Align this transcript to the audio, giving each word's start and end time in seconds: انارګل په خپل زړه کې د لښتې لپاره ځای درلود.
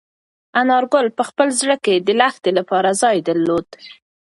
انارګل 0.61 1.07
په 1.17 1.23
خپل 1.29 1.47
زړه 1.59 1.75
کې 1.85 1.95
د 1.99 2.09
لښتې 2.19 2.51
لپاره 2.59 2.89
ځای 3.01 3.17
درلود. 3.27 3.67